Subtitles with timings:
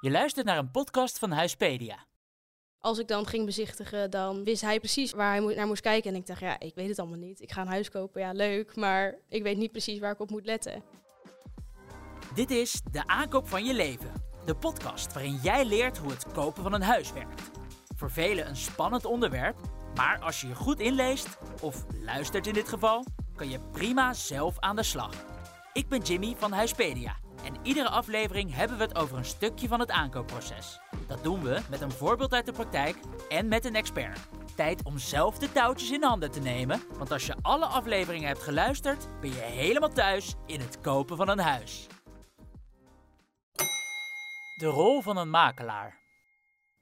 [0.00, 2.06] Je luistert naar een podcast van Huispedia.
[2.78, 6.10] Als ik dan ging bezichtigen, dan wist hij precies waar hij naar moest kijken.
[6.10, 7.40] En ik dacht, ja, ik weet het allemaal niet.
[7.40, 8.76] Ik ga een huis kopen, ja, leuk.
[8.76, 10.82] Maar ik weet niet precies waar ik op moet letten.
[12.34, 14.12] Dit is De Aankoop van Je Leven.
[14.44, 17.42] De podcast waarin jij leert hoe het kopen van een huis werkt.
[17.96, 19.56] Voor velen een spannend onderwerp,
[19.94, 23.04] maar als je je goed inleest, of luistert in dit geval,
[23.36, 25.27] kan je prima zelf aan de slag.
[25.78, 29.80] Ik ben Jimmy van Huispedia en iedere aflevering hebben we het over een stukje van
[29.80, 30.80] het aankoopproces.
[31.06, 32.96] Dat doen we met een voorbeeld uit de praktijk
[33.28, 34.18] en met een expert.
[34.56, 38.42] Tijd om zelf de touwtjes in handen te nemen, want als je alle afleveringen hebt
[38.42, 41.86] geluisterd, ben je helemaal thuis in het kopen van een huis.
[44.56, 45.97] De rol van een makelaar.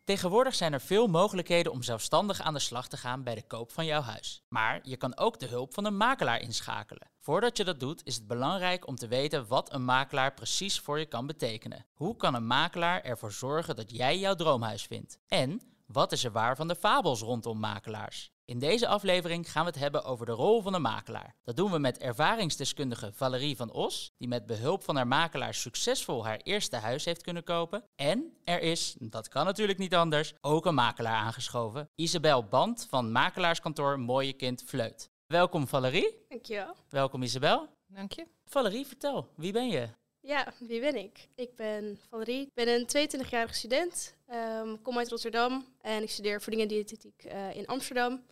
[0.07, 3.73] Tegenwoordig zijn er veel mogelijkheden om zelfstandig aan de slag te gaan bij de koop
[3.73, 4.43] van jouw huis.
[4.49, 7.11] Maar je kan ook de hulp van een makelaar inschakelen.
[7.19, 10.99] Voordat je dat doet, is het belangrijk om te weten wat een makelaar precies voor
[10.99, 11.87] je kan betekenen.
[11.95, 15.19] Hoe kan een makelaar ervoor zorgen dat jij jouw droomhuis vindt?
[15.29, 18.33] En wat is er waar van de fabels rondom makelaars?
[18.49, 21.35] In deze aflevering gaan we het hebben over de rol van een makelaar.
[21.43, 26.25] Dat doen we met ervaringsdeskundige Valerie van Os, die met behulp van haar makelaar succesvol
[26.25, 27.85] haar eerste huis heeft kunnen kopen.
[27.97, 33.13] En er is, dat kan natuurlijk niet anders, ook een makelaar aangeschoven, Isabel Band van
[33.13, 35.11] makelaarskantoor Mooie Kind Vleut.
[35.27, 36.25] Welkom Valerie.
[36.29, 36.75] Dankjewel.
[36.89, 37.69] Welkom Isabel.
[37.87, 38.27] Dank je.
[38.45, 39.89] Valerie, vertel, wie ben je?
[40.21, 41.29] Ja, wie ben ik?
[41.35, 42.41] Ik ben Valerie.
[42.41, 44.15] Ik ben een 22-jarige student.
[44.29, 48.25] Um, kom uit Rotterdam en ik studeer voeding en diëtetiek uh, in Amsterdam.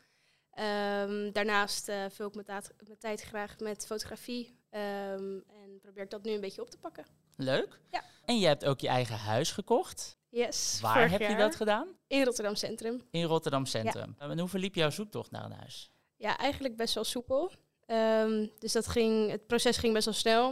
[0.58, 6.10] Um, daarnaast uh, vul ik mijn, mijn, tijd graag met fotografie um, en probeer ik
[6.10, 7.04] dat nu een beetje op te pakken.
[7.36, 7.80] Leuk.
[7.90, 8.02] Ja.
[8.24, 10.18] En je hebt ook je eigen huis gekocht.
[10.28, 10.78] Yes.
[10.82, 11.88] Waar heb je dat gedaan?
[12.06, 13.02] In Rotterdam Centrum.
[13.10, 14.14] In Rotterdam Centrum.
[14.18, 14.28] Ja.
[14.28, 15.90] En hoe verliep jouw zoektocht naar een huis?
[16.16, 17.52] Ja, eigenlijk best wel soepel.
[17.86, 20.48] Um, dus dat ging, het proces ging best wel snel.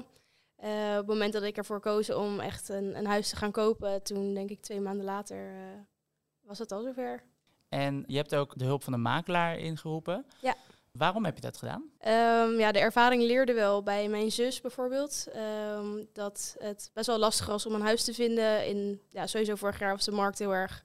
[0.64, 3.50] Uh, op het moment dat ik ervoor koos om echt een, een, huis te gaan
[3.50, 5.81] kopen, toen denk ik twee maanden later uh,
[6.41, 7.22] was het al zover.
[7.73, 10.27] En je hebt ook de hulp van een makelaar ingeroepen.
[10.41, 10.55] Ja.
[10.91, 11.83] Waarom heb je dat gedaan?
[11.83, 15.27] Um, ja, de ervaring leerde wel bij mijn zus bijvoorbeeld.
[15.77, 18.66] Um, dat het best wel lastig was om een huis te vinden.
[18.66, 20.82] In, ja, sowieso vorig jaar was de markt heel erg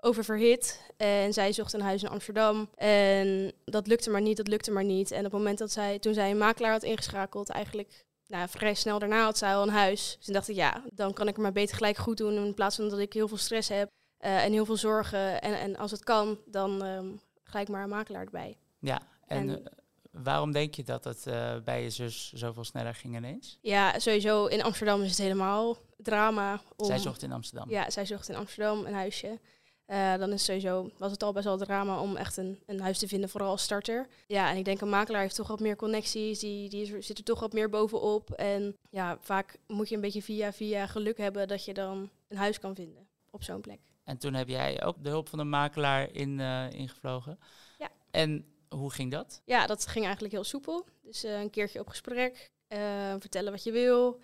[0.00, 0.92] oververhit.
[0.96, 2.68] En zij zocht een huis in Amsterdam.
[2.74, 5.10] En dat lukte maar niet, dat lukte maar niet.
[5.10, 8.74] En op het moment dat zij, toen zij een makelaar had ingeschakeld, eigenlijk nou, vrij
[8.74, 10.14] snel daarna had zij al een huis.
[10.16, 12.44] Dus toen dacht ik, ja, dan kan ik er maar beter gelijk goed doen.
[12.44, 13.88] In plaats van dat ik heel veel stress heb
[14.20, 15.40] uh, en heel veel zorgen.
[15.40, 18.58] En, en als het kan, dan um, gelijk maar een makelaar erbij.
[18.78, 19.66] Ja, en, en uh,
[20.10, 23.58] waarom denk je dat het uh, bij je zus zoveel sneller ging ineens?
[23.60, 26.60] Ja, sowieso in Amsterdam is het helemaal drama.
[26.76, 27.70] Om, zij zocht in Amsterdam?
[27.70, 29.38] Ja, zij zocht in Amsterdam een huisje.
[29.86, 32.98] Uh, dan is sowieso, was het al best wel drama om echt een, een huis
[32.98, 34.06] te vinden, vooral als starter.
[34.26, 37.24] Ja, en ik denk een makelaar heeft toch wat meer connecties, die, die zit er
[37.24, 38.30] toch wat meer bovenop.
[38.30, 42.36] En ja, vaak moet je een beetje via via geluk hebben dat je dan een
[42.36, 43.80] huis kan vinden op zo'n plek.
[44.08, 47.38] En toen heb jij ook de hulp van een makelaar in, uh, ingevlogen.
[47.78, 47.88] Ja.
[48.10, 49.42] En hoe ging dat?
[49.44, 50.86] Ja, dat ging eigenlijk heel soepel.
[51.02, 52.78] Dus uh, een keertje op gesprek, uh,
[53.18, 54.20] vertellen wat je wil.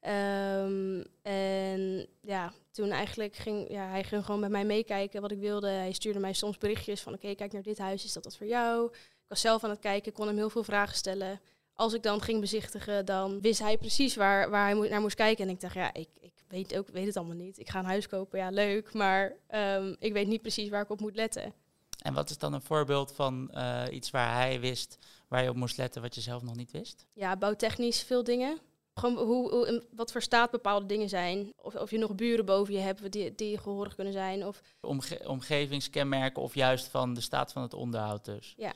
[0.00, 5.38] Um, en ja, toen eigenlijk ging ja, hij ging gewoon met mij meekijken wat ik
[5.38, 5.68] wilde.
[5.68, 8.36] Hij stuurde mij soms berichtjes van oké, okay, kijk naar dit huis, is dat wat
[8.36, 8.86] voor jou?
[8.94, 11.40] Ik was zelf aan het kijken, kon hem heel veel vragen stellen.
[11.72, 15.44] Als ik dan ging bezichtigen, dan wist hij precies waar, waar hij naar moest kijken.
[15.44, 17.58] En ik dacht, ja, ik, ik weet, ook, weet het allemaal niet.
[17.58, 18.92] Ik ga een huis kopen, ja, leuk.
[18.92, 21.52] Maar um, ik weet niet precies waar ik op moet letten.
[21.98, 24.98] En wat is dan een voorbeeld van uh, iets waar hij wist,
[25.28, 27.06] waar je op moest letten, wat je zelf nog niet wist?
[27.12, 28.58] Ja, bouwtechnisch veel dingen.
[28.94, 31.52] Gewoon hoe, hoe, wat voor staat bepaalde dingen zijn.
[31.56, 34.46] Of, of je nog buren boven je hebt die, die gehoorig kunnen zijn.
[34.46, 38.54] Of Omge omgevingskenmerken of juist van de staat van het onderhoud dus.
[38.56, 38.72] Ja.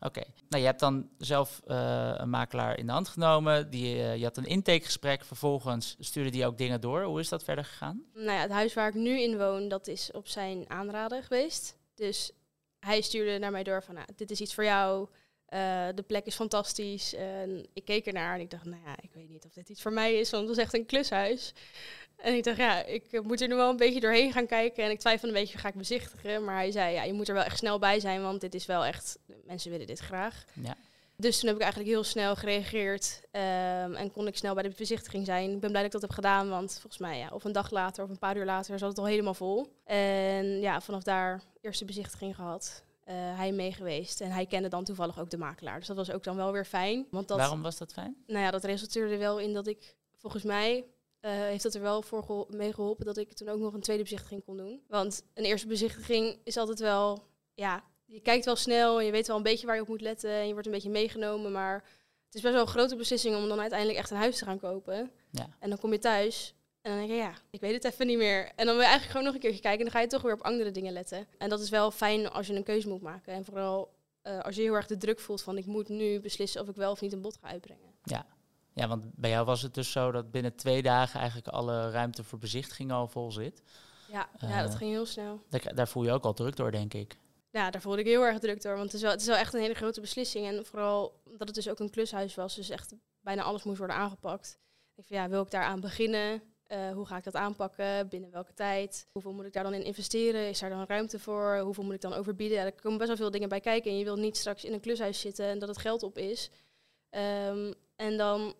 [0.00, 0.22] Oké.
[0.48, 3.70] Nou, je hebt dan zelf uh, een makelaar in de hand genomen.
[3.70, 5.24] Die, uh, je had een intakegesprek.
[5.24, 7.02] Vervolgens stuurde die ook dingen door.
[7.02, 8.02] Hoe is dat verder gegaan?
[8.14, 11.76] Nou ja, het huis waar ik nu in woon, dat is op zijn aanraden geweest.
[11.94, 12.32] Dus
[12.80, 15.08] hij stuurde naar mij door van, nou, dit is iets voor jou.
[15.54, 17.14] Uh, de plek is fantastisch.
[17.14, 19.82] En ik keek ernaar en ik dacht, nou ja, ik weet niet of dit iets
[19.82, 21.52] voor mij is, want het was echt een klushuis.
[22.16, 24.84] En ik dacht, ja, ik moet er nu wel een beetje doorheen gaan kijken.
[24.84, 26.44] En ik twijfelde een beetje, ga ik bezichtigen?
[26.44, 28.66] Maar hij zei, ja, je moet er wel echt snel bij zijn, want dit is
[28.66, 30.44] wel echt, mensen willen dit graag.
[30.62, 30.76] Ja.
[31.18, 34.74] Dus toen heb ik eigenlijk heel snel gereageerd um, en kon ik snel bij de
[34.76, 35.50] bezichtiging zijn.
[35.50, 37.70] Ik ben blij dat ik dat heb gedaan, want volgens mij, ja, of een dag
[37.70, 39.66] later of een paar uur later zat het al helemaal vol.
[39.84, 42.84] En ja, vanaf daar eerste bezichtiging gehad.
[43.08, 44.20] Uh, hij mee geweest.
[44.20, 45.78] En hij kende dan toevallig ook de makelaar.
[45.78, 47.06] Dus dat was ook dan wel weer fijn.
[47.10, 48.16] Want dat, Waarom was dat fijn?
[48.26, 50.76] Nou ja, dat resulteerde er wel in dat ik, volgens mij,
[51.20, 53.80] uh, heeft dat er wel voor geho mee geholpen dat ik toen ook nog een
[53.80, 54.82] tweede bezichtiging kon doen.
[54.88, 59.26] Want een eerste bezichtiging is altijd wel, ja, je kijkt wel snel en je weet
[59.26, 60.30] wel een beetje waar je op moet letten.
[60.30, 61.74] En je wordt een beetje meegenomen, maar
[62.26, 64.58] het is best wel een grote beslissing om dan uiteindelijk echt een huis te gaan
[64.58, 65.10] kopen.
[65.30, 65.48] Ja.
[65.58, 66.54] En dan kom je thuis
[66.86, 68.44] en dan denk je, ja, ik weet het even niet meer.
[68.56, 70.22] En dan wil je eigenlijk gewoon nog een keertje kijken en dan ga je toch
[70.22, 71.26] weer op andere dingen letten.
[71.38, 73.32] En dat is wel fijn als je een keuze moet maken.
[73.32, 76.60] En vooral eh, als je heel erg de druk voelt van ik moet nu beslissen
[76.60, 77.94] of ik wel of niet een bod ga uitbrengen.
[78.74, 82.24] Ja, want bij jou was het dus zo dat binnen twee dagen eigenlijk alle ruimte
[82.24, 83.62] voor bezichtiging al vol zit.
[84.12, 84.76] Ja, ja dat Eh.
[84.78, 85.42] ging heel snel.
[85.48, 87.16] Daar, daar voel je ook al druk door, denk ik.
[87.50, 88.72] Ja, daar voelde ik heel erg druk door.
[88.76, 90.46] Want het is, wel, het is wel echt een hele grote beslissing.
[90.46, 92.54] En vooral dat het dus ook een klushuis was.
[92.54, 94.58] Dus echt bijna alles moest worden aangepakt.
[94.88, 96.42] Ik denk van, ja, wil ik daar aan beginnen?
[96.66, 98.08] Eh, hoe ga ik dat aanpakken?
[98.08, 99.06] Binnen welke tijd?
[99.12, 100.48] Hoeveel moet ik daar dan in investeren?
[100.48, 101.58] Is daar dan ruimte voor?
[101.58, 102.56] Hoeveel moet ik dan overbieden?
[102.56, 103.90] Ja, er komen best wel veel dingen bij kijken.
[103.90, 106.50] En je wil niet straks in een klushuis zitten en dat het geld op is.
[107.10, 108.54] Ehm, en dan,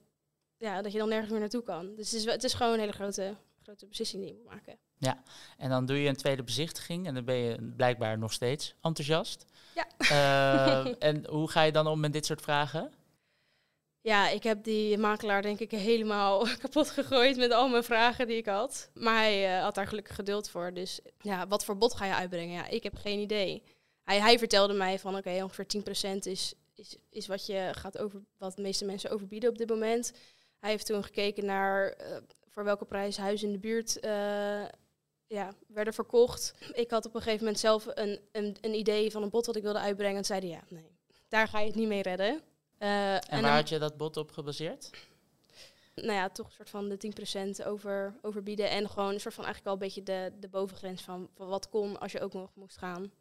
[0.56, 1.94] ja, dat je dan nergens meer naartoe kan.
[1.94, 4.79] Dus het is, het is gewoon een hele grote, grote beslissing die je moet maken.
[5.59, 9.44] En dan doe je een tweede bezichtiging en dan ben je blijkbaar nog steeds enthousiast.
[9.75, 9.87] Ja.
[9.99, 12.93] Eh, en hoe ga je dan om met dit soort vragen?
[14.06, 18.37] Ja, ik heb die makelaar denk ik helemaal kapot gegooid met al mijn vragen die
[18.37, 18.91] ik had.
[18.94, 20.73] Maar hij eh, had daar gelukkig geduld voor.
[20.75, 22.55] Dus ja, wat voor bod ga je uitbrengen?
[22.55, 23.62] Ja, ik heb geen idee.
[24.03, 25.67] Hij, hij vertelde mij van oké, ongeveer
[26.14, 29.69] 10% is, is, is wat, je gaat over, wat de meeste mensen overbieden op dit
[29.69, 30.12] moment.
[30.59, 32.17] Hij heeft toen gekeken naar eh,
[32.49, 34.11] voor welke prijs huizen in de buurt eh,
[35.26, 36.55] ja, werden verkocht.
[36.73, 39.56] Ik had op een gegeven moment zelf een, een, een idee van een bod wat
[39.56, 40.17] ik wilde uitbrengen.
[40.17, 40.97] En zeiden ja, nee,
[41.29, 42.43] daar ga je het niet mee redden.
[42.78, 44.90] Eh, En, dan- waar had je dat bod op gebaseerd?
[45.94, 48.70] nou ja, toch een soort van de 10% over, overbieden.
[48.70, 51.69] En gewoon een soort van eigenlijk al een beetje de, de bovengrens van, van wat
[51.69, 53.12] kon als je ook nog moest gaan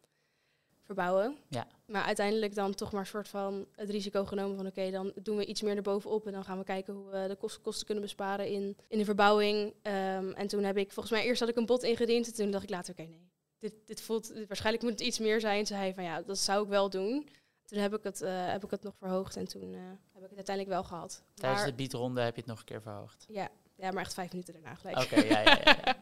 [0.82, 1.36] verbouwen.
[1.48, 1.66] Ja.
[1.86, 5.36] Maar uiteindelijk dan toch maar een soort van het risico genomen van oké, dan doen
[5.36, 8.04] we iets meer erbovenop en dan gaan we kijken hoe we de kosten, kosten kunnen
[8.04, 9.74] besparen in, in de verbouwing.
[9.82, 12.50] Ehm, en toen heb ik, volgens mij eerst had ik een bod ingediend en toen
[12.50, 15.56] dacht ik later, oké nee, dit, dit voelt, dit- waarschijnlijk moet het iets meer zijn.
[15.56, 17.28] Toen zei hij van ja, dat zou ik wel doen.
[17.66, 19.80] Toen heb ik het, eh, heb ik het nog verhoogd en toen eh,
[20.12, 21.22] heb ik het uiteindelijk wel gehad.
[21.34, 23.24] Tijdens Maar- de biedronde heb je het nog een keer verhoogd.
[23.28, 24.98] ja, ja, maar echt vijf minuten daarna gelijk.
[24.98, 25.96] Oké, ja, ja, ja, ja.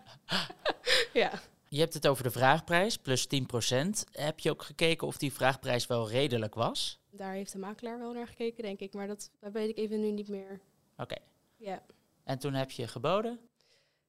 [1.22, 1.32] ja.
[1.68, 4.04] Je hebt het over de vraagprijs, plus 10%.
[4.12, 6.98] Heb je ook gekeken of die vraagprijs wel redelijk was?
[7.10, 8.94] Daar heeft de makelaar wel naar gekeken, denk ik.
[8.94, 10.60] Maar dat, dat weet ik even nu niet meer.
[10.96, 11.16] Oké.
[11.56, 11.82] Ja.
[12.24, 13.38] En toen heb je geboden?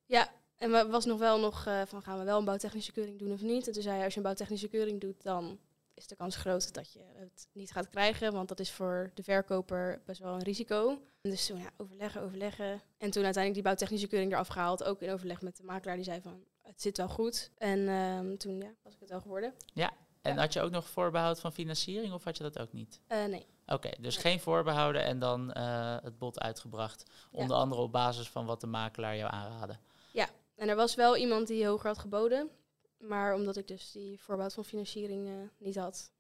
[0.06, 3.20] Ja, en we was nog wel nog eh, van gaan we wel een bouwtechnische keuring
[3.20, 3.68] doen of niet?
[3.68, 5.60] En toen zei hij, als je een bouwtechnische keuring doet, dan
[5.96, 8.34] is de kans groot dat je het niet gaat krijgen.
[8.34, 10.90] Want dat is voor de verkoper best wel een risico.
[11.22, 12.72] En dus toen ja, overleggen, overleggen.
[12.98, 14.84] En toen uiteindelijk die bouwtechnische keuring eraf gehaald.
[14.84, 15.96] Ook in overleg met de makelaar.
[15.96, 17.52] Die zei van, het zit wel goed.
[17.58, 19.54] En ehm, toen ja, was ik het wel geworden.
[20.22, 20.40] En Ja.
[20.42, 23.00] had je ook nog voorbehoud van financiering of had je dat ook niet?
[23.08, 23.46] Eh, nee.
[23.66, 24.24] Oké, dus Nee.
[24.24, 27.04] geen voorbehouden en dan eh, het bod uitgebracht.
[27.32, 29.78] Onder andere op basis van wat de makelaar jou aanraadde.
[30.56, 32.50] En er was wel iemand die hoger had geboden.
[33.08, 36.12] Maar omdat ik dus die voorbehoud van financiering eh, niet had,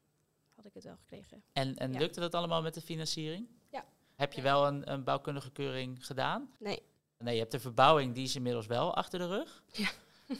[0.56, 1.44] had ik het wel gekregen.
[1.54, 2.00] En, en Ja.
[2.00, 3.48] lukte dat allemaal met de financiering?
[3.72, 3.86] Ja.
[4.16, 4.44] Heb je Ja.
[4.44, 6.52] wel een, een bouwkundige keuring gedaan?
[6.60, 6.82] Nee.
[7.18, 9.64] Nee, je hebt de verbouwing, die is inmiddels wel achter de rug.
[9.72, 9.90] Ja.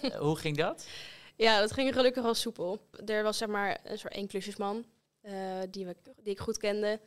[0.02, 0.88] Eh, hoe ging dat?
[1.36, 2.80] Ja, dat ging gelukkig wel soepel.
[3.06, 4.86] Er was zeg maar een soort één klusjesman
[5.22, 5.34] eh,
[5.70, 7.00] die, we, die ik goed kende.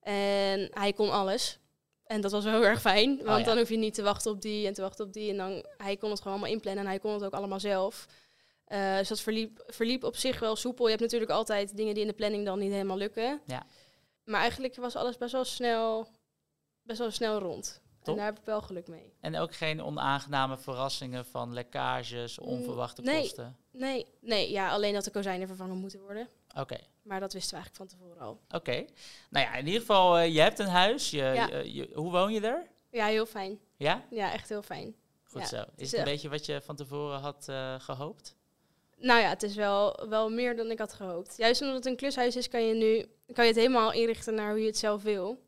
[0.00, 1.58] En hij kon alles.
[2.04, 3.44] En dat was wel heel erg fijn, want ja.
[3.46, 5.30] dan hoef je niet te wachten op die en te wachten op die.
[5.30, 8.06] En dan, hij kon het gewoon allemaal inplannen en hij kon het ook allemaal zelf.
[8.66, 10.84] Eh, dus dat verliep, verliep op zich wel soepel.
[10.84, 13.40] Je hebt natuurlijk altijd dingen die in de planning dan niet helemaal lukken.
[13.46, 13.66] Ja.
[14.24, 16.08] Maar eigenlijk was alles best wel snel,
[16.82, 17.80] best wel snel rond.
[18.02, 18.14] Top.
[18.14, 19.12] En daar heb ik wel geluk mee.
[19.20, 23.20] En ook geen onaangename verrassingen van lekkages, Mm, onverwachte nee.
[23.20, 23.56] kosten?
[23.70, 26.28] Nee, nee, ja, alleen dat de kozijnen vervangen moeten worden.
[26.56, 26.76] Oké.
[27.02, 28.40] Maar dat wisten we eigenlijk van tevoren al.
[28.58, 28.84] Oké.
[29.30, 31.10] Nou ja, in ieder geval, eh, je hebt een huis.
[31.10, 31.46] Je, Ja.
[31.46, 32.66] je- je- hoe woon je er?
[32.90, 33.60] Ja, heel fijn.
[33.76, 34.04] Ja?
[34.10, 34.94] Ja, echt heel fijn.
[35.24, 35.64] Goed Ja, zo.
[35.76, 38.36] Is het een beetje wat je van tevoren had eh, gehoopt?
[38.96, 41.34] Nou ja, het is wel, wel meer dan ik had gehoopt.
[41.36, 44.50] Juist omdat het een klushuis is, kan je nu kan je het helemaal inrichten naar
[44.50, 45.42] hoe je het zelf wil.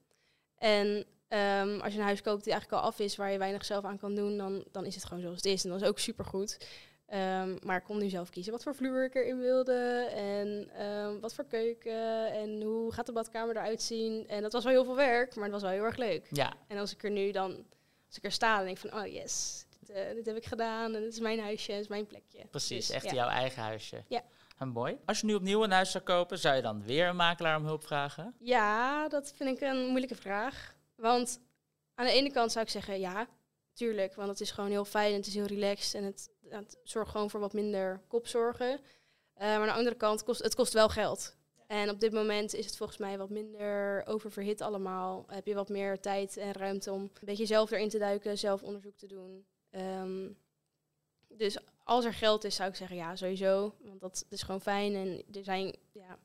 [0.59, 3.64] En ehm, als je een huis koopt die eigenlijk al af is, waar je weinig
[3.64, 5.64] zelf aan kan doen, dan, dan is het gewoon zoals het is.
[5.64, 6.59] En dat is ook supergoed.
[7.07, 10.09] Ehm, maar ik kon nu zelf kiezen wat voor vloer ik erin wilde.
[10.14, 12.33] En ehm, wat voor keuken.
[12.33, 14.28] En hoe gaat de badkamer eruit zien.
[14.28, 16.26] En dat was wel heel veel werk, maar het was wel heel erg leuk.
[16.31, 16.52] Ja.
[16.67, 17.50] En als ik er nu dan,
[18.07, 20.47] als ik er sta, dan denk ik van, oh yes, dit, eh, dit heb ik
[20.47, 20.95] gedaan.
[20.95, 22.47] En dit is mijn huisje, dit is mijn plekje.
[22.50, 23.12] Precies, Dus, echt ja.
[23.12, 24.04] jouw eigen huisje.
[24.09, 24.23] Ja.
[24.59, 24.99] En mooi.
[25.04, 27.64] Als je nu opnieuw een huis zou kopen, zou je dan weer een makelaar om
[27.64, 28.35] hulp vragen?
[28.38, 30.75] Ja, dat vind ik een moeilijke vraag.
[30.97, 31.40] Want
[31.95, 33.26] aan de ene kant zou ik zeggen ja,
[33.73, 34.14] tuurlijk.
[34.14, 35.95] Want het is gewoon heel fijn en het is heel relaxed.
[35.95, 38.80] En het, het zorgt gewoon voor wat minder kopzorgen.
[39.35, 41.37] Eh, maar aan de andere kant, kost, het kost wel geld.
[41.66, 45.25] En op dit moment is het volgens mij wat minder oververhit allemaal.
[45.26, 48.62] Heb je wat meer tijd en ruimte om een beetje zelf erin te duiken, zelf
[48.62, 49.47] onderzoek te doen.
[49.70, 50.28] Ehm,
[51.28, 53.75] dus als er geld is, zou ik zeggen ja, sowieso.
[53.80, 54.94] Want dat is gewoon fijn.
[54.94, 56.18] En er zijn ja,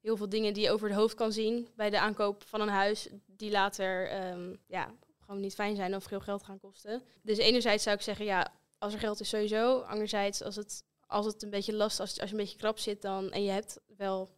[0.00, 2.68] heel veel dingen die je over het hoofd kan zien bij de aankoop van een
[2.68, 7.02] huis, die later ehm, ja, gewoon niet fijn zijn of veel geld gaan kosten.
[7.22, 9.80] Dus enerzijds zou ik zeggen, ja, als er geld is sowieso.
[9.80, 13.02] Anderzijds, als het, als het een beetje last, als, als je een beetje krap zit
[13.02, 14.30] dan, en je hebt wel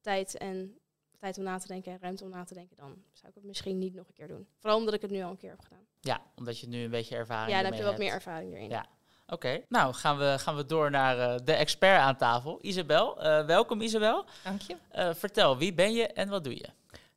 [0.00, 0.78] tijd en
[1.18, 3.44] tijd om na te denken en ruimte om na te denken, dan zou ik het
[3.44, 4.46] misschien niet nog een keer doen.
[4.58, 5.86] Vooral omdat ik het nu al een keer heb gedaan.
[6.00, 8.04] Ja, omdat je nu een beetje ervaring Ja, dan heb je wat hebt.
[8.04, 8.68] meer ervaring erin.
[8.68, 8.86] Ja.
[9.28, 13.22] Oké, nou gaan we, gaan we door naar eh, de expert aan tafel, Isabel.
[13.22, 14.24] Eh, welkom Isabel.
[14.44, 14.76] Dank je.
[14.90, 16.68] Eh, vertel, wie ben je en wat doe je?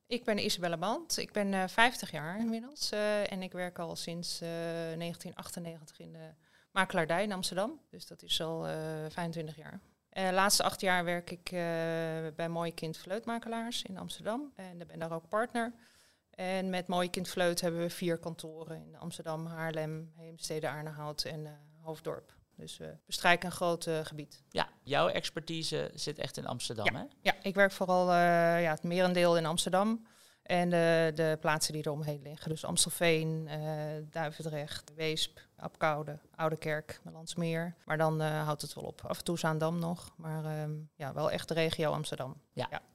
[0.08, 1.18] Ik ben Isabelle Band.
[1.18, 2.92] Ik ben eh 50 jaar inmiddels.
[2.92, 6.30] eh, en ik werk al sinds eh, 1998 in de
[6.72, 7.80] makelaardij in Amsterdam.
[7.90, 8.74] Dus dat is al eh
[9.10, 9.80] 25 jaar.
[10.20, 11.60] Eh, De laatste acht jaar werk ik eh,
[12.36, 14.52] bij Mooie Kind Vleutmakelaars in Amsterdam.
[14.56, 15.74] En ik ben daar ook partner.
[16.30, 21.46] En met Mooie Kind Vleut hebben we vier kantoren in Amsterdam, Haarlem, Heemstede, Arnhout en
[21.46, 22.34] eh, Hoofddorp.
[22.56, 24.44] Dus we bestrijken een groot eh, gebied.
[24.50, 27.04] Ja, jouw expertise zit echt in Amsterdam, hè?
[27.22, 30.08] Ja, ik werk vooral eh, ja, het merendeel in Amsterdam.
[30.50, 32.50] En de, de plaatsen die er omheen liggen.
[32.50, 33.60] Dus Amstelveen, eh,
[34.12, 37.76] Duivendrecht, Weesp, Apkoude, Oudekerk, Landsmeer.
[37.86, 39.02] Maar dan eh, houdt het wel op.
[39.06, 40.14] Af en toe Zaandam nog.
[40.18, 42.42] Maar ehm, ja, wel echt de regio Amsterdam.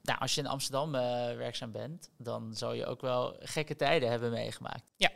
[0.02, 1.00] Nou, als je in Amsterdam eh,
[1.36, 4.84] werkzaam bent, dan zal je ook wel gekke tijden hebben meegemaakt.
[4.96, 5.10] Ja,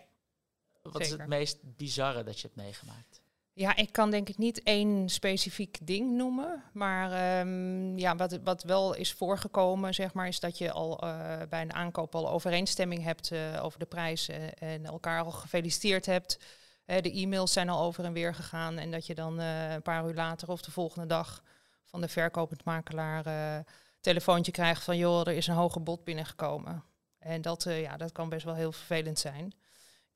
[0.82, 3.22] Wat is het meest bizarre dat je hebt meegemaakt?
[3.58, 6.62] Ja, ik kan denk ik niet één specifiek ding noemen.
[6.72, 11.36] Maar ehm, ja, wat, wat wel is voorgekomen, zeg maar, is dat je al eh,
[11.48, 16.06] bij een aankoop al overeenstemming hebt eh, over de prijs eh, en elkaar al gefeliciteerd
[16.06, 16.38] hebt.
[16.84, 18.78] De e-mails zijn al over en weer gegaan.
[18.78, 21.42] En dat je dan een paar uur later of de volgende dag
[21.84, 23.64] van de verkopend makelaar
[24.00, 26.84] telefoontje krijgt van joh, er is een hoger bod binnengekomen.
[27.18, 29.52] En dat, ja, dat kan best wel heel vervelend zijn.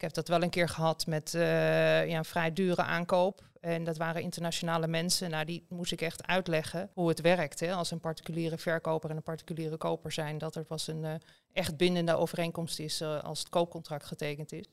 [0.02, 3.42] Ik heb dat wel een keer gehad met eh, ja, een vrij dure aankoop.
[3.60, 5.30] En dat waren internationale mensen.
[5.30, 7.60] Nou, die moest ik echt uitleggen hoe het werkt.
[7.60, 7.72] Hè.
[7.72, 11.14] Als een particuliere verkoper en een particuliere koper zijn, dat er pas een eh,
[11.52, 14.64] echt bindende overeenkomst is eh, als het koopcontract getekend is.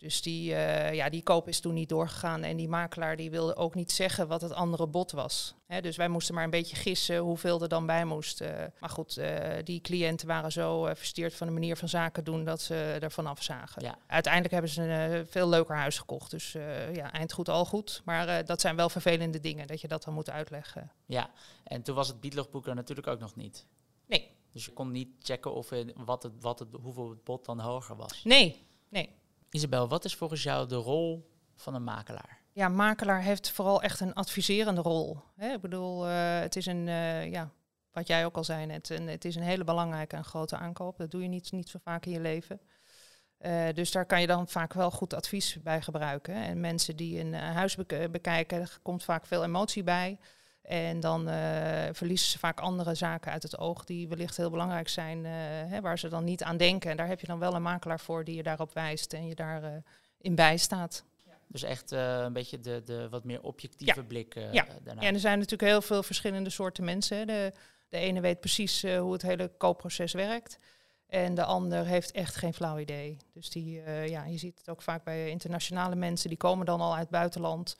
[0.00, 2.42] Dus die, eh, ja, die koop is toen niet doorgegaan.
[2.42, 5.54] En die makelaar die wilde ook niet zeggen wat het andere bod was.
[5.80, 8.40] Dus wij moesten maar een beetje gissen hoeveel er dan bij moest.
[8.40, 8.64] eh.
[8.80, 12.60] maar goed, eh, die cliënten waren zo versteerd van de manier van zaken doen dat
[12.60, 13.82] ze er vanaf zagen.
[13.82, 13.98] Ja.
[14.06, 16.30] Uiteindelijk hebben ze een veel leuker huis gekocht.
[16.30, 16.52] Dus
[16.92, 18.02] ja, eind goed, al goed.
[18.04, 20.92] Maar dat zijn wel vervelende dingen, dat je dat dan moet uitleggen.
[21.06, 21.30] Ja,
[21.64, 23.66] en toen was het biedlogboek er natuurlijk ook nog niet.
[24.06, 24.30] Nee.
[24.52, 27.96] Dus je kon niet checken of wat het, wat het, hoeveel het bod dan hoger
[27.96, 28.24] was.
[28.24, 29.18] Nee, nee.
[29.50, 32.38] Isabel, wat is volgens jou de rol van een makelaar?
[32.52, 35.18] Ja, makelaar heeft vooral echt een adviserende rol.
[35.36, 35.52] Hè?
[35.52, 37.50] Ik bedoel, eh, het is een, eh, ja,
[37.92, 40.96] wat jij ook al zei net, een, het is een hele belangrijke en grote aankoop.
[40.96, 42.60] Dat doe je niet, niet zo vaak in je leven.
[43.38, 46.34] Eh, dus daar kan je dan vaak wel goed advies bij gebruiken.
[46.34, 50.18] En mensen die een huis bek- bekijken, er komt vaak veel emotie bij.
[50.70, 54.88] En dan eh, verliezen ze vaak andere zaken uit het oog die wellicht heel belangrijk
[54.88, 55.32] zijn, eh,
[55.70, 56.90] hè, waar ze dan niet aan denken.
[56.90, 59.34] En daar heb je dan wel een makelaar voor die je daarop wijst en je
[59.34, 59.84] daarin
[60.18, 61.04] in bijstaat.
[61.46, 64.66] Dus echt eh, een beetje de, de wat meer objectieve blik eh, Ja.
[64.82, 65.00] daarna.
[65.00, 67.26] Ja, en er zijn natuurlijk heel veel verschillende soorten mensen.
[67.26, 67.52] De,
[67.88, 70.58] de ene weet precies eh, hoe het hele koopproces werkt.
[71.06, 73.16] En de ander heeft echt geen flauw idee.
[73.32, 76.28] Dus die, eh, ja, je ziet het ook vaak bij internationale mensen.
[76.28, 77.76] Die komen dan al uit het buitenland.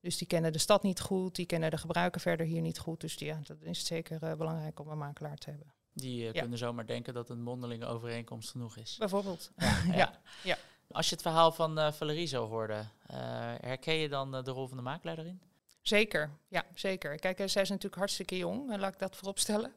[0.00, 1.34] Dus die kennen de stad niet goed.
[1.34, 3.00] Die kennen de gebruiker verder hier niet goed.
[3.00, 5.72] Dus die, ja, dat is zeker eh, belangrijk om een makelaar te hebben.
[5.92, 6.40] Die eh, Ja.
[6.40, 8.96] kunnen zomaar denken dat een mondelinge overeenkomst genoeg is.
[8.98, 9.50] Bijvoorbeeld.
[9.56, 10.56] Ja, Ja, ja.
[10.90, 12.84] Als je het verhaal van eh Valerie zo hoorde,
[13.60, 15.40] herken je dan de rol van de makelaar daarin?
[15.82, 17.16] Zeker, ja, zeker.
[17.18, 19.72] Kijk, zij is natuurlijk hartstikke jong, laat ik dat vooropstellen.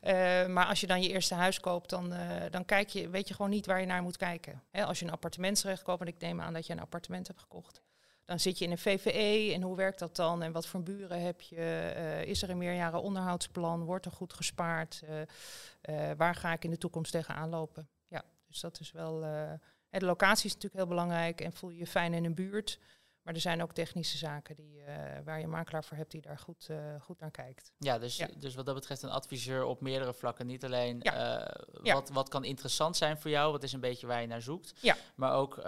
[0.00, 2.14] Eh maar als je dan je eerste huis koopt, dan,
[2.50, 4.62] dan kijk je, weet je gewoon niet waar je naar moet kijken.
[4.70, 7.40] Hè, als je een appartementsrecht koopt, en ik neem aan dat je een appartement hebt
[7.40, 7.82] gekocht,
[8.24, 11.22] dan zit je in een VVE en hoe werkt dat dan en wat voor buren
[11.22, 11.56] heb je?
[11.56, 13.84] Eh, is er een meerjaren onderhoudsplan?
[13.84, 15.02] Wordt er goed gespaard?
[15.06, 15.20] Eh,
[16.10, 17.88] eh, waar ga ik in de toekomst tegenaan lopen?
[18.08, 19.24] Ja, dus dat is wel.
[19.24, 22.78] en de locatie is natuurlijk heel belangrijk en voel je je fijn in een buurt.
[23.24, 26.20] Maar er zijn ook technische zaken die, eh, waar je een makelaar voor hebt die
[26.20, 27.72] daar goed, eh, goed naar kijkt.
[27.78, 28.28] Ja dus, Ja.
[28.38, 30.46] dus wat dat betreft een adviseur op meerdere vlakken.
[30.46, 31.38] Niet alleen Ja.
[31.46, 31.94] eh, Ja.
[31.94, 34.74] wat, wat kan interessant zijn voor jou, wat is een beetje waar je naar zoekt.
[35.14, 35.58] Maar ook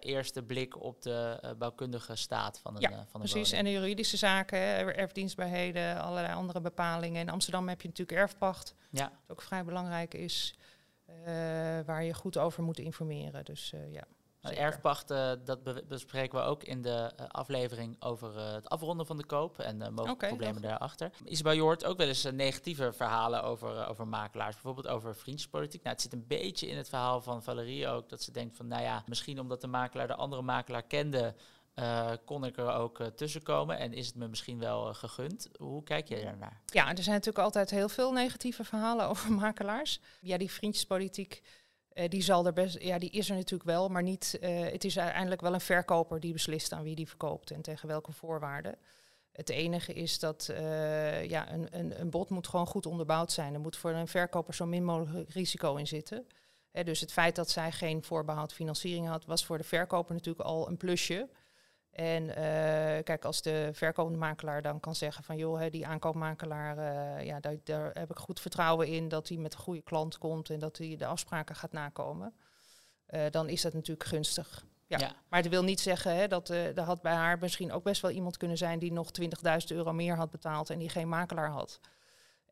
[0.00, 3.58] eerste blik op de bouwkundige staat van een, Ja, van een Precies, woning.
[3.58, 7.20] en de juridische zaken, er- erfdienstbaarheden, allerlei andere bepalingen.
[7.20, 10.54] In Amsterdam heb je natuurlijk erfpacht, wat ook vrij belangrijk is,
[11.86, 13.44] waar je goed over moet informeren.
[13.44, 14.04] Dus ja.
[14.46, 14.72] Nou, zeker.
[14.72, 19.06] erfpacht, eh, dat be- bespreken we ook in de eh, aflevering over eh, het afronden
[19.06, 21.10] van de koop en de mogelijke Oké, problemen daarachter.
[21.24, 25.82] Isabel, je hoort ook wel eens negatieve verhalen over, over makelaars, bijvoorbeeld over vriendjespolitiek.
[25.82, 28.66] Nou, het zit een beetje in het verhaal van Valerie ook, dat ze denkt van,
[28.66, 31.34] nou ja, misschien omdat de makelaar de andere makelaar kende,
[31.78, 35.48] Uh, kon ik er ook uh, tussenkomen en is het me misschien wel uh, gegund?
[35.58, 36.60] Hoe kijk je daarnaar?
[36.66, 40.00] Ja, er zijn natuurlijk altijd heel veel negatieve verhalen over makelaars.
[40.20, 41.42] Ja, die vriendjespolitiek,
[42.08, 45.40] die, zal er best, ja, die is er natuurlijk wel, maar niet, het is uiteindelijk
[45.40, 48.78] wel een verkoper die beslist aan wie die verkoopt en tegen welke voorwaarden.
[49.32, 50.52] Het enige is dat
[51.26, 53.54] ja, een, een, een bod moet gewoon goed onderbouwd zijn.
[53.54, 56.26] Er moet voor een verkoper zo min mogelijk risico in zitten.
[56.84, 60.68] dus het feit dat zij geen voorbehoud financiering had, was voor de verkoper natuurlijk al
[60.68, 61.28] een plusje.
[61.96, 62.34] En uh,
[63.02, 67.40] kijk, als de verkopende makelaar dan kan zeggen van joh, hè, die aankoopmakelaar, uh, ja,
[67.40, 70.58] daar, daar, heb ik goed vertrouwen in dat hij met een goede klant komt en
[70.58, 72.34] dat hij de afspraken gaat nakomen,
[73.10, 74.64] uh, dan is dat natuurlijk gunstig.
[74.86, 74.98] Ja.
[74.98, 75.12] ja.
[75.28, 78.10] Maar dat wil niet zeggen hè, dat er had bij haar misschien ook best wel
[78.10, 79.28] iemand kunnen zijn die nog 20.000
[79.66, 81.80] euro meer had betaald en die geen makelaar had.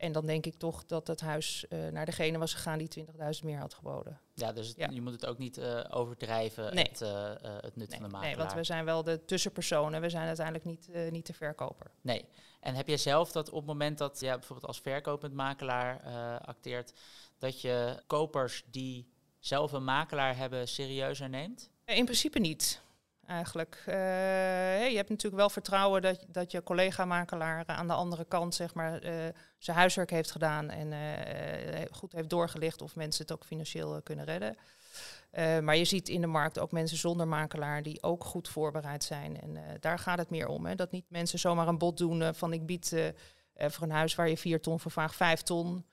[0.04, 3.44] En dan denk ik toch dat het huis uh, naar degene was gegaan die 20.000
[3.44, 4.20] meer had geboden.
[4.34, 4.88] Ja, dus het, ja.
[4.90, 6.84] je moet het ook niet uh, overdrijven, nee.
[6.84, 7.98] het, uh, het nut nee.
[7.98, 8.22] van de makelaar.
[8.22, 11.90] Nee, want we zijn wel de tussenpersonen, we zijn uiteindelijk niet, niet de verkoper.
[12.00, 12.24] Nee.
[12.60, 16.00] En heb jij zelf dat op het moment dat je ja, bijvoorbeeld als verkopend makelaar
[16.40, 16.92] acteert,
[17.38, 19.08] dat je kopers die
[19.38, 21.70] zelf een makelaar hebben serieuzer neemt?
[21.84, 22.82] In principe niet
[23.26, 23.82] eigenlijk.
[23.88, 23.94] Uh,
[24.90, 29.04] je hebt natuurlijk wel vertrouwen dat, dat je collega-makelaar aan de andere kant zeg maar,
[29.04, 29.12] uh,
[29.58, 30.92] zijn huiswerk heeft gedaan en
[31.90, 34.56] goed heeft doorgelicht of mensen het ook financieel kunnen redden.
[35.64, 39.40] maar je ziet in de markt ook mensen zonder makelaar die ook goed voorbereid zijn.
[39.40, 40.66] En daar gaat het meer om.
[40.66, 40.74] Hè?
[40.74, 43.12] Dat niet mensen zomaar een bod doen van ik bied
[43.56, 45.84] voor een huis waar je vier ton voor vraagt, vijf ton.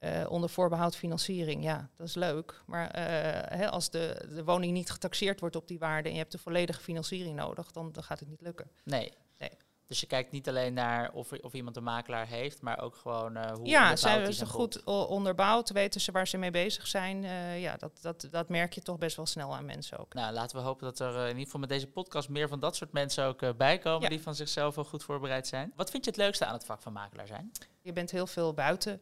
[0.00, 2.62] Uh, onder voorbehoud financiering, ja, dat is leuk.
[2.66, 6.20] Maar uh, hè, als de, de woning niet getaxeerd wordt op die waarde en je
[6.20, 8.70] hebt de volledige financiering nodig, dan, dan gaat het niet lukken.
[8.84, 9.12] Nee.
[9.38, 9.50] nee.
[9.86, 13.36] Dus je kijkt niet alleen naar of, of iemand een makelaar heeft, maar ook gewoon
[13.36, 17.22] uh, hoe Ja, zijn ze goed onderbouwd, weten ze waar ze mee bezig zijn.
[17.60, 20.14] ja, dat, dat, dat merk je toch best wel snel aan mensen ook.
[20.14, 22.76] Nou, laten we hopen dat er in ieder geval met deze podcast meer van dat
[22.76, 24.08] soort mensen ook bij komen, ja.
[24.08, 25.72] die van zichzelf wel goed voorbereid zijn.
[25.76, 27.52] Wat vind je het leukste aan het vak van makelaar zijn?
[27.80, 29.00] Je bent heel veel buiten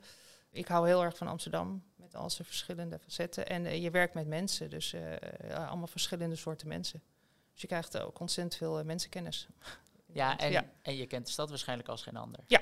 [0.56, 3.46] ik hou heel erg van Amsterdam met al zijn verschillende facetten.
[3.46, 5.12] En uh, je werkt met mensen, dus uh,
[5.68, 7.02] allemaal verschillende soorten mensen.
[7.52, 9.48] Dus je krijgt ook ontzettend veel mensenkennis.
[10.06, 10.64] Ja en, ja.
[10.82, 12.40] en je kent de stad waarschijnlijk als geen ander.
[12.46, 12.60] Ja,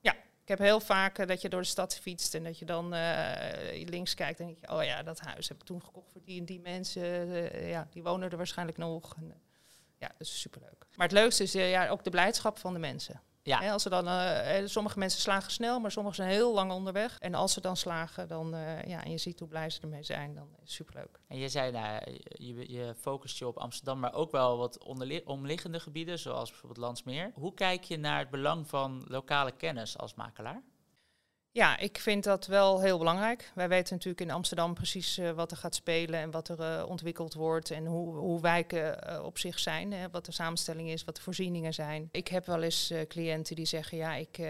[0.00, 0.12] ja.
[0.12, 2.88] Ik heb heel vaak dat je door de stad fietst en dat je dan
[3.84, 6.38] links kijkt en denk je, oh ja, dat huis heb ik toen gekocht voor die
[6.38, 7.66] en die mensen.
[7.66, 9.14] ja, die wonen er waarschijnlijk nog.
[9.16, 9.42] En,
[9.96, 10.86] ja, dat is superleuk.
[10.96, 13.20] Maar het leukste is ja, ook de blijdschap van de mensen.
[13.46, 13.72] Ja.
[13.72, 17.18] Als ze dan, uh, sommige mensen slagen snel, maar sommigen zijn heel lang onderweg.
[17.18, 20.02] En als ze dan slagen, dan, uh, ja, en je ziet hoe blij ze ermee
[20.02, 21.20] zijn, dan is het superleuk.
[21.26, 24.84] En je zei, nou, je, je focust je op Amsterdam, maar ook wel wat
[25.24, 27.32] omliggende gebieden, zoals bijvoorbeeld Landsmeer.
[27.34, 30.62] Hoe kijk je naar het belang van lokale kennis als makelaar?
[31.56, 33.50] Ja, ik vind dat wel heel belangrijk.
[33.54, 36.88] Wij weten natuurlijk in Amsterdam precies uh, wat er gaat spelen en wat er uh,
[36.88, 41.04] ontwikkeld wordt en hoe, hoe wijken uh, op zich zijn, hè, wat de samenstelling is,
[41.04, 42.08] wat de voorzieningen zijn.
[42.10, 44.42] Ik heb wel eens cliënten die zeggen, ja, ik,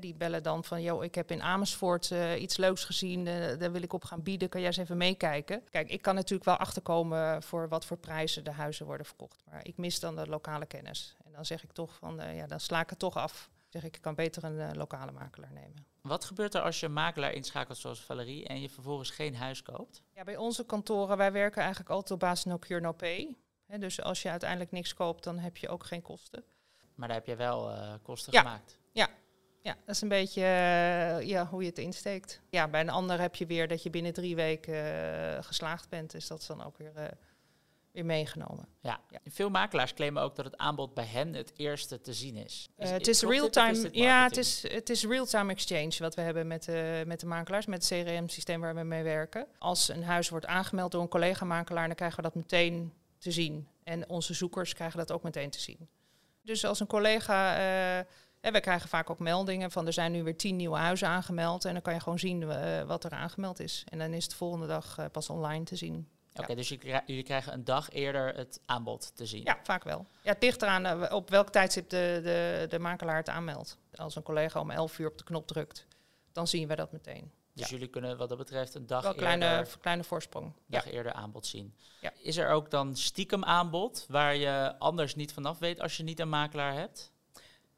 [0.00, 3.24] die bellen dan van, joh, ik heb in Amersfoort iets leuks gezien,
[3.58, 5.62] daar wil ik op gaan bieden, kan jij eens even meekijken?
[5.70, 9.66] Kijk, ik kan natuurlijk wel achterkomen voor wat voor prijzen de huizen worden verkocht, maar
[9.66, 11.16] ik mis dan de lokale kennis.
[11.24, 13.50] En dan zeg ik toch van, ja, dan sla ik het toch af.
[13.74, 15.86] Zeg ik, ik kan beter een lokale makelaar nemen.
[16.02, 19.62] Wat gebeurt er als je een makelaar inschakelt zoals Valerie en je vervolgens geen huis
[19.62, 20.02] koopt?
[20.12, 23.36] Ja, bij onze kantoren, wij werken eigenlijk altijd op basis no cure no pay.
[23.66, 26.44] He, dus als je uiteindelijk niks koopt, dan heb je ook geen kosten.
[26.94, 28.40] Maar daar heb je wel uh, kosten ja.
[28.40, 28.78] gemaakt.
[28.92, 29.08] Ja.
[29.62, 32.40] ja, dat is een beetje uh, ja, hoe je het insteekt.
[32.50, 36.10] Ja, bij een ander heb je weer dat je binnen drie weken geslaagd bent.
[36.10, 37.16] Dus dat is dan ook weer
[37.94, 38.68] weer meegenomen.
[38.80, 39.00] Ja.
[39.10, 39.18] ja.
[39.24, 42.68] veel makelaars claimen ook dat het aanbod bij hen het eerste te zien is.
[42.78, 43.88] is het is real-time.
[43.92, 47.66] Ja, het is, het is real-time exchange wat we hebben met de, met de makelaars,
[47.66, 49.46] met het CRM-systeem waar we mee werken.
[49.58, 53.68] Als een huis wordt aangemeld door een collega-makelaar, dan krijgen we dat meteen te zien.
[53.84, 55.88] En onze zoekers krijgen dat ook meteen te zien.
[56.42, 57.52] Dus als een collega.
[58.00, 61.64] Uh, we krijgen vaak ook meldingen van er zijn nu weer tien nieuwe huizen aangemeld.
[61.64, 62.46] En dan kan je gewoon zien
[62.86, 63.84] wat er aangemeld is.
[63.88, 66.08] En dan is het de volgende dag pas online te zien.
[66.34, 66.54] Oké, ja.
[66.54, 66.68] dus
[67.06, 69.44] jullie krijgen een dag eerder het aanbod te zien?
[69.44, 70.06] Ja, vaak wel.
[70.22, 73.78] Ja, het ligt eraan uh, op welk tijdstip de, de, de makelaar het aanmeldt.
[73.94, 75.86] Als een collega om 11 uur op de knop drukt,
[76.32, 77.32] dan zien we dat meteen.
[77.52, 77.70] Dus ja.
[77.70, 79.26] jullie kunnen wat dat betreft een dag wel eerder...
[79.26, 80.52] kleine, kleine voorsprong.
[80.66, 81.74] dag eerder aanbod zien.
[82.00, 82.12] Ja.
[82.22, 86.20] Is er ook dan stiekem aanbod waar je anders niet vanaf weet als je niet
[86.20, 87.12] een makelaar hebt?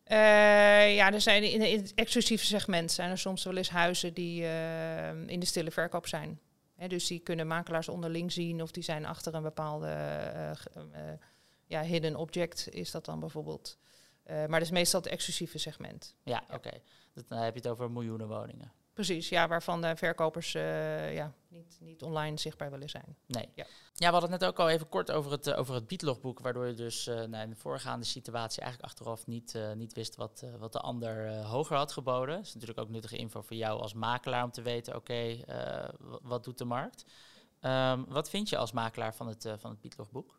[0.06, 4.14] Uh, ja, er zijn in, in, het exclusieve segment zijn er soms wel eens huizen
[4.14, 6.40] die uh, in de stille verkoop zijn.
[6.76, 11.12] He, dus die kunnen makelaars onderling zien of die zijn achter een bepaalde uh, uh,
[11.66, 13.78] ja, hidden object, is dat dan bijvoorbeeld.
[14.26, 16.14] Maar dat is meestal het exclusieve segment.
[16.22, 16.54] Ja, oké.
[16.54, 16.82] Okay.
[17.28, 18.72] Dan heb je het over miljoenen woningen.
[18.96, 23.16] Precies, ja, waarvan de verkopers eh, ja, niet, niet online zichtbaar willen zijn.
[23.26, 23.48] Nee.
[23.54, 23.64] Ja.
[23.94, 24.06] Ja.
[24.06, 26.66] we hadden het net ook al even kort over het, eh, over het biedlogboek, waardoor
[26.66, 30.72] je dus eh, nou, in de voorgaande situatie eigenlijk achteraf niet, niet wist wat, wat
[30.72, 32.36] de ander hoger had geboden.
[32.36, 36.18] Dat is natuurlijk ook nuttige info voor jou als makelaar om te weten, oké, wa-
[36.22, 37.04] wat doet de markt?
[37.60, 40.38] Ehm, wat vind je als makelaar van het, van het biedlogboek?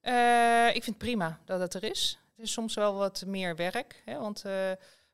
[0.00, 2.18] Eh, ik vind het prima dat het er is.
[2.36, 4.44] Het is soms wel wat meer werk, hè, want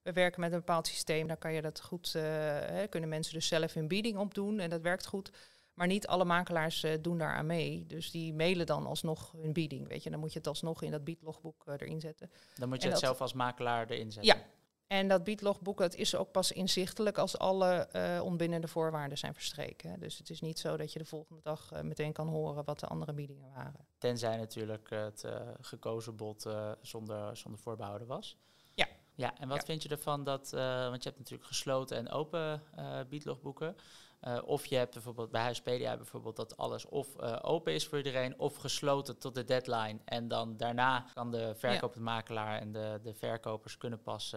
[0.03, 1.27] we werken met een bepaald systeem.
[1.27, 4.59] Daar kan je dat goed, eh, hè, kunnen mensen dus zelf hun bieding op doen
[4.59, 5.31] en dat werkt goed.
[5.75, 7.85] Maar niet alle makelaars eh, doen daar aan mee.
[7.87, 9.89] Dus die mailen dan alsnog hun bieding.
[9.89, 12.31] Weet je, dan moet je het alsnog in dat biedlogboek eh, erin zetten.
[12.55, 14.37] Dan moet je En het dat- zelf als makelaar erin zetten.
[14.37, 14.43] Ja.
[14.87, 19.91] En dat biedlogboek dat is ook pas inzichtelijk als alle eh ontbindende voorwaarden zijn verstreken.
[19.91, 19.99] hè.
[19.99, 22.87] Dus het is niet zo dat je de volgende dag meteen kan horen wat de
[22.87, 23.87] andere biedingen waren.
[23.99, 25.25] Tenzij natuurlijk het
[25.61, 26.47] gekozen bod
[26.83, 28.37] zonder, zonder voorbehouden was.
[29.21, 29.35] Ja.
[29.39, 29.65] En wat Ja.
[29.65, 33.77] vind je ervan dat, eh, want je hebt natuurlijk gesloten en open eh biedlogboeken.
[34.21, 38.39] Eh, of je hebt bijvoorbeeld bij Huispedia bijvoorbeeld dat alles of open is voor iedereen,
[38.39, 39.99] of gesloten tot de deadline.
[40.05, 44.35] En dan daarna kan de verkopend makelaar en de, de verkopers kunnen pas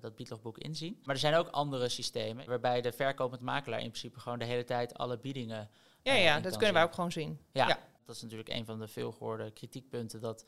[0.00, 1.00] dat biedlogboek inzien.
[1.04, 4.64] Maar er zijn ook andere systemen waarbij de verkopend makelaar in principe gewoon de hele
[4.64, 5.70] tijd alle biedingen.
[6.02, 7.40] Ja, ja dat kunnen wij ook gewoon zien.
[7.52, 7.78] Ja, Ja.
[8.06, 10.20] dat is natuurlijk een van de veelgehoorde kritiekpunten.
[10.20, 10.44] Dat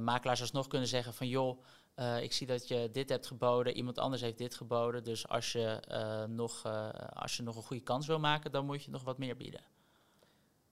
[0.00, 1.62] makelaars alsnog kunnen zeggen van joh,
[1.94, 5.04] eh, ik zie dat je dit hebt geboden, iemand anders heeft dit geboden.
[5.04, 8.66] Dus als je, eh, nog, eh, als je nog een goede kans wil maken, dan
[8.66, 9.60] moet je nog wat meer bieden.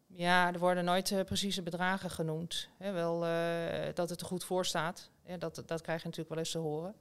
[0.07, 2.69] Ja, er worden nooit precieze bedragen genoemd.
[2.79, 3.21] Wel
[3.95, 5.11] dat het er goed voor staat.
[5.39, 6.95] Dat, dat krijg je natuurlijk wel eens te horen.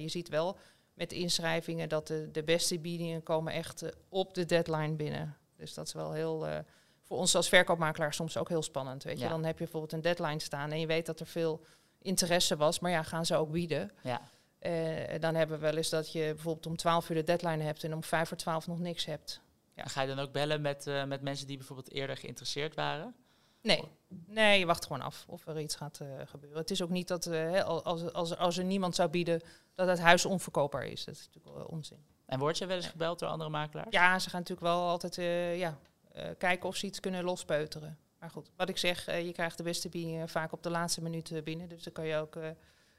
[0.00, 0.56] Je ziet wel
[0.94, 5.36] met inschrijvingen dat de, de beste biedingen komen echt op de deadline binnen.
[5.56, 6.46] Dus dat is wel heel,
[7.02, 9.02] voor ons als verkoopmakelaar soms ook heel spannend.
[9.02, 9.24] Weet je?
[9.24, 9.30] Ja.
[9.30, 11.64] Dan heb je bijvoorbeeld een deadline staan en je weet dat er veel
[12.04, 12.78] interesse was.
[12.78, 13.92] Maar ja, gaan ze ook bieden?
[14.02, 14.20] Ja,
[14.58, 17.84] Eh, dan hebben we wel eens dat je bijvoorbeeld om 12 uur de deadline hebt
[17.84, 19.40] en om 5 voor 12 nog niks hebt.
[19.74, 19.84] Ja.
[19.84, 23.14] Ga je dan ook bellen met, eh, met mensen die bijvoorbeeld eerder geïnteresseerd waren?
[23.62, 23.82] Nee,
[24.26, 26.58] nee, je wacht gewoon af of er iets gaat eh, gebeuren.
[26.58, 27.26] Het is ook niet dat
[27.64, 29.40] als, als, als er niemand zou bieden,
[29.74, 31.04] dat het huis onverkoopbaar is.
[31.04, 32.04] Dat is natuurlijk wel onzin.
[32.26, 33.90] En word je wel eens gebeld door andere makelaars?
[33.90, 35.14] Ja, ze gaan natuurlijk wel altijd
[35.58, 35.78] ja,
[36.38, 37.98] kijken of ze iets kunnen lospeuteren.
[38.24, 41.02] Maar goed, wat ik zeg, eh, je krijgt de beste biedingen vaak op de laatste
[41.02, 41.68] minuut eh, binnen.
[41.68, 42.50] Dus dan kan je ook, eh,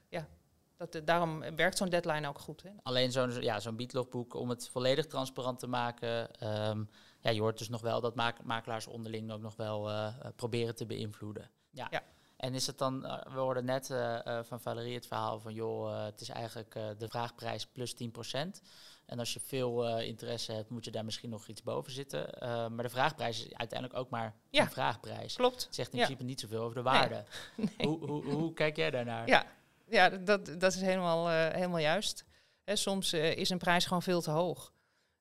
[0.08, 0.28] ja,
[0.76, 2.62] dat, eh, daarom werkt zo'n deadline ook goed.
[2.62, 2.70] Hè?
[2.82, 6.34] Alleen zo'n ja, zo'n biedlogboek om het volledig transparant te maken.
[6.34, 6.84] ehm,
[7.20, 10.12] ja, je hoort dus nog wel dat mak- makelaars onderling ook nog wel eh, eh,
[10.36, 11.50] proberen te beïnvloeden.
[11.70, 11.86] Ja.
[11.90, 12.02] Ja.
[12.36, 15.54] En is het dan, eh, we hoorden net eh, eh, van Valerie het verhaal van,
[15.54, 18.60] joh, eh, het is eigenlijk eh, de vraagprijs plus 10%.
[19.06, 22.34] En als je veel eh, interesse hebt, moet je daar misschien nog iets boven zitten.
[22.40, 24.62] Eh, maar de vraagprijs is uiteindelijk ook maar Ja.
[24.62, 25.34] een vraagprijs.
[25.34, 25.64] Klopt.
[25.64, 26.04] Het zegt in Ja.
[26.04, 27.24] principe niet zoveel over de waarde.
[27.56, 27.68] Nee.
[27.88, 29.28] Hoe, hoe, hoe kijk jij daarnaar?
[29.28, 29.46] Ja,
[29.88, 32.24] ja dat, dat is helemaal, eh, helemaal juist.
[32.64, 34.72] Hè, soms is een prijs gewoon veel te hoog.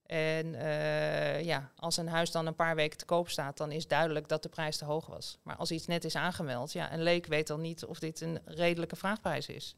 [0.05, 0.51] En
[1.43, 4.43] ja, als een huis dan een paar weken te koop staat, dan is duidelijk dat
[4.43, 5.37] de prijs te hoog was.
[5.43, 8.39] Maar als iets net is aangemeld, ja, een leek weet dan niet of dit een
[8.45, 9.75] redelijke vraagprijs is.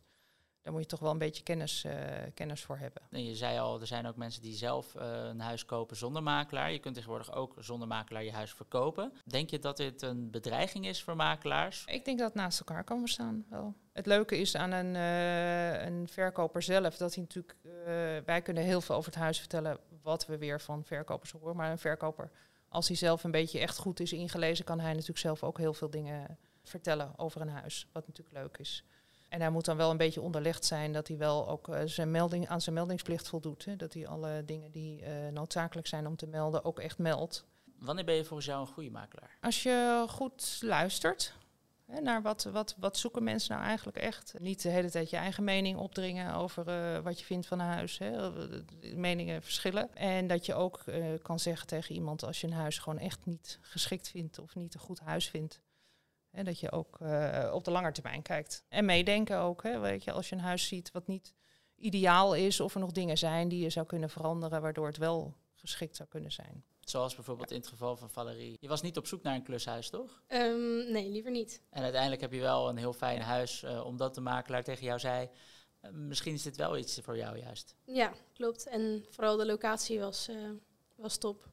[0.68, 1.94] Daar moet je toch wel een beetje kennis, eh,
[2.34, 3.02] kennis voor hebben.
[3.10, 6.24] En je zei al, er zijn ook mensen die zelf eh, een huis kopen zonder
[6.24, 6.72] makelaar.
[6.72, 9.14] Je kunt tegenwoordig ook zonder makelaar je huis verkopen.
[9.26, 11.84] Denk je dat dit een bedreiging is voor makelaars?
[11.86, 13.74] Ik denk dat het naast elkaar kan bestaan wel.
[13.94, 17.56] Het leuke is aan een, eh, een verkoper zelf dat hij natuurlijk.
[18.26, 21.56] wij kunnen heel veel over het huis vertellen wat we weer van verkopers horen.
[21.56, 22.32] Maar een verkoper,
[22.70, 25.74] als hij zelf een beetje echt goed is ingelezen, kan hij natuurlijk zelf ook heel
[25.74, 27.88] veel dingen vertellen over een huis.
[27.92, 28.84] Wat natuurlijk leuk is.
[29.30, 32.12] En hij moet dan wel een beetje onderlegd zijn dat hij wel ook eh, zijn
[32.12, 33.66] melding, aan zijn meldingsplicht voldoet.
[33.66, 33.76] Hè?
[33.76, 37.46] Dat hij alle dingen die eh, noodzakelijk zijn om te melden ook echt meldt.
[37.80, 39.38] Wanneer ben je volgens jou een goede makelaar?
[39.42, 41.34] Als je goed luistert
[41.86, 44.34] hè, naar wat, wat, wat zoeken mensen nou eigenlijk echt.
[44.40, 47.66] Niet de hele tijd je eigen mening opdringen over eh, wat je vindt van een
[47.66, 47.98] huis.
[47.98, 48.32] Hè.
[48.96, 49.96] Meningen verschillen.
[49.96, 50.84] En dat je ook
[51.22, 54.74] kan zeggen tegen iemand als je een huis gewoon echt niet geschikt vindt of niet
[54.74, 55.60] een goed huis vindt.
[56.32, 58.66] En dat je ook eh, op de lange termijn kijkt.
[58.70, 59.64] En meedenken ook.
[59.64, 61.34] Hè, weet je, als je een huis ziet wat niet
[61.76, 65.36] ideaal is of er nog dingen zijn die je zou kunnen veranderen waardoor het wel
[65.54, 66.64] geschikt zou kunnen zijn.
[66.80, 68.58] Zoals bijvoorbeeld in het geval van Valerie.
[68.60, 70.22] Je was niet op zoek naar een klushuis, toch?
[70.28, 71.62] Ehm, nee, liever niet.
[71.70, 75.00] En uiteindelijk heb je wel een heel fijn huis, eh, omdat de makelaar tegen jou
[75.00, 75.30] zei...
[75.80, 77.76] eh, misschien is dit wel iets voor jou juist.
[77.86, 78.68] Ja, klopt.
[78.68, 80.36] En vooral de locatie was, eh,
[80.96, 81.50] was top.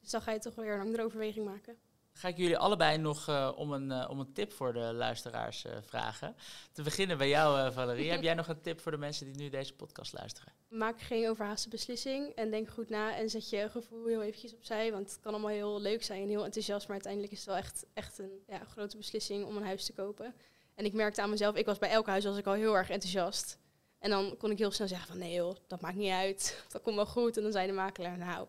[0.00, 1.76] Dus dan ga je toch weer een andere overweging maken.
[2.22, 5.64] Ga ik jullie allebei nog eh, om, een, eh, om een tip voor de luisteraars
[5.64, 6.36] eh, vragen.
[6.72, 8.10] Te beginnen bij jou, Valerie.
[8.10, 10.52] Heb jij nog een tip voor de mensen die nu deze podcast luisteren?
[10.68, 14.92] Maak geen overhaaste beslissing en denk goed na en zet je gevoel heel eventjes opzij.
[14.92, 17.56] Want het kan allemaal heel leuk zijn en heel enthousiast, maar uiteindelijk is het wel
[17.56, 20.34] echt, echt een ja, grote beslissing om een huis te kopen.
[20.74, 22.90] En ik merkte aan mezelf, ik was bij elk huis was ik al heel erg
[22.90, 23.58] enthousiast.
[23.98, 26.64] En dan kon ik heel snel zeggen van nee joh, dat maakt niet uit.
[26.68, 27.36] Dat komt wel goed.
[27.36, 28.46] En dan zei de makelaar, nou,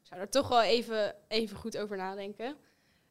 [0.00, 2.56] ik zou er toch wel even, even goed over nadenken.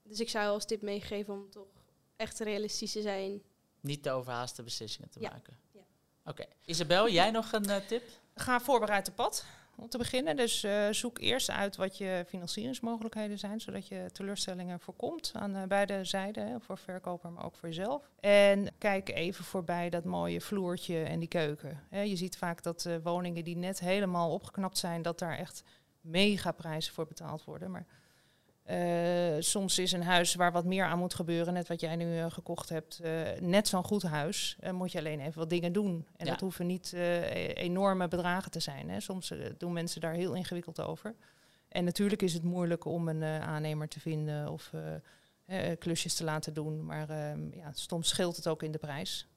[0.04, 1.68] Dus ik zou als tip meegeven om toch
[2.16, 3.42] echt realistisch te zijn.
[3.82, 5.30] Niet te overhaaste beslissingen te Ja.
[5.30, 5.58] maken.
[5.72, 5.82] Ja.
[6.26, 6.46] Oké.
[6.66, 8.04] Isabel, jij nog een eh, tip?
[8.36, 10.36] Ga voorbereid te pad om te beginnen.
[10.36, 15.64] Dus eh, zoek eerst uit wat je financieringsmogelijkheden zijn, zodat je teleurstellingen voorkomt aan eh,
[15.68, 18.10] beide zijden, hè, voor verkoper, maar ook voor jezelf.
[18.20, 21.84] En kijk even voorbij dat mooie vloertje en die keuken.
[21.90, 25.64] Hè, je ziet vaak dat eh, woningen die net helemaal opgeknapt zijn, dat daar echt
[26.02, 27.72] mega prijzen voor betaald worden.
[27.72, 27.86] Maar
[28.64, 32.18] eh, soms is een huis waar wat meer aan moet gebeuren, net wat jij nu
[32.20, 34.58] eh, gekocht hebt, eh, net zo'n goed huis.
[34.72, 36.08] Moet je alleen even wat dingen doen.
[36.18, 36.32] En Ja.
[36.32, 38.90] dat hoeven niet e- enorme bedragen te zijn.
[38.90, 39.00] Hè.
[39.00, 41.16] Soms doen mensen daar heel ingewikkeld over.
[41.70, 44.72] En natuurlijk is het moeilijk om een aannemer te vinden of
[45.80, 46.86] klusjes te laten doen.
[46.86, 49.28] Maar ehm, ja, soms scheelt het ook in de prijs.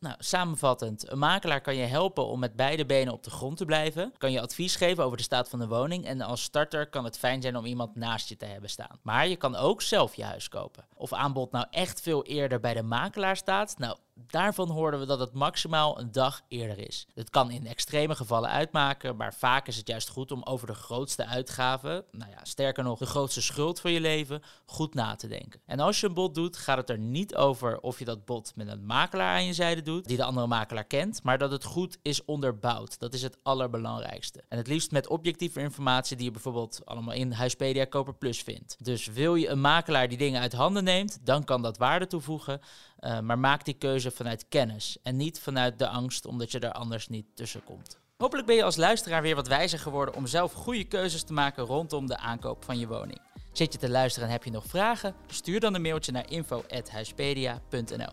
[0.00, 3.64] Nou, samenvattend, een makelaar kan je helpen om met beide benen op de grond te
[3.64, 4.12] blijven.
[4.18, 6.04] Kan je advies geven over de staat van de woning.
[6.04, 8.98] En als starter kan het fijn zijn om iemand naast je te hebben staan.
[9.02, 10.84] Maar je kan ook zelf je huis kopen.
[10.94, 13.78] Of aanbod nou echt veel eerder bij de makelaar staat.
[13.78, 17.06] Nou, daarvan hoorden we dat het maximaal een dag eerder is.
[17.14, 20.74] Het kan in extreme gevallen uitmaken, maar vaak is het juist goed om over de
[20.74, 25.28] grootste uitgaven, nou ja, sterker nog, de grootste schuld van je leven, goed na te
[25.28, 25.60] denken.
[25.66, 28.52] En als je een bod doet, gaat het er niet over of je dat bod
[28.54, 31.64] met een makelaar aan je zijde doet, die de andere makelaar kent, maar dat het
[31.64, 32.98] goed is onderbouwd.
[32.98, 34.42] Dat is het allerbelangrijkste.
[34.48, 38.76] En het liefst met objectieve informatie die je bijvoorbeeld allemaal in Huispedia Koper Plus vindt.
[38.84, 42.60] Dus wil je een makelaar die dingen uit handen neemt, dan kan dat waarde toevoegen.
[43.00, 46.72] Uh, maar maak die keuze vanuit kennis en niet vanuit de angst omdat je er
[46.72, 47.98] anders niet tussen komt.
[48.16, 51.64] Hopelijk ben je als luisteraar weer wat wijzer geworden om zelf goede keuzes te maken
[51.64, 53.20] rondom de aankoop van je woning.
[53.52, 55.14] Zit je te luisteren en heb je nog vragen?
[55.26, 58.12] Stuur dan een mailtje naar info.huispedia.nl.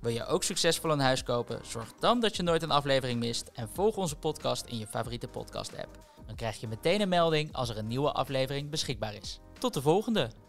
[0.00, 1.60] Wil je ook succesvol een huis kopen?
[1.66, 5.28] Zorg dan dat je nooit een aflevering mist en volg onze podcast in je favoriete
[5.28, 5.98] podcast app.
[6.26, 9.40] Dan krijg je meteen een melding als er een nieuwe aflevering beschikbaar is.
[9.58, 10.43] Tot de volgende!